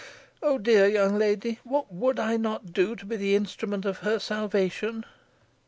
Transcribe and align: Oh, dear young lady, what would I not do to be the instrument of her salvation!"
Oh, 0.41 0.57
dear 0.57 0.87
young 0.87 1.15
lady, 1.19 1.59
what 1.63 1.93
would 1.93 2.17
I 2.17 2.35
not 2.35 2.73
do 2.73 2.95
to 2.95 3.05
be 3.05 3.17
the 3.17 3.35
instrument 3.35 3.85
of 3.85 3.99
her 3.99 4.17
salvation!" 4.17 5.05